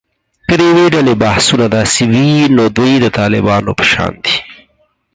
[0.47, 4.35] که د یوې ډلې بحثونه داسې وي، نو دوی د طالبانو په شان دي